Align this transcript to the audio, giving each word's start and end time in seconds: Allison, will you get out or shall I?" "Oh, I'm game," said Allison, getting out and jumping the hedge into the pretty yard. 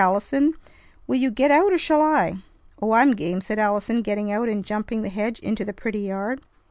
Allison, 0.01 0.55
will 1.05 1.17
you 1.17 1.29
get 1.29 1.51
out 1.51 1.71
or 1.71 1.77
shall 1.77 2.01
I?" 2.01 2.37
"Oh, 2.81 2.91
I'm 2.93 3.11
game," 3.11 3.39
said 3.39 3.59
Allison, 3.59 3.97
getting 4.01 4.31
out 4.31 4.49
and 4.49 4.65
jumping 4.65 5.03
the 5.03 5.09
hedge 5.09 5.37
into 5.41 5.63
the 5.63 5.73
pretty 5.73 5.99
yard. 5.99 6.41